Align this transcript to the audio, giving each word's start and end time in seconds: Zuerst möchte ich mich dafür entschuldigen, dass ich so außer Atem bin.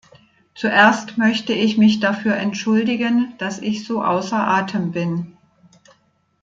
Zuerst 0.55 1.19
möchte 1.19 1.53
ich 1.53 1.77
mich 1.77 1.99
dafür 1.99 2.35
entschuldigen, 2.35 3.35
dass 3.37 3.59
ich 3.59 3.85
so 3.85 4.03
außer 4.03 4.35
Atem 4.47 4.91
bin. 4.91 5.37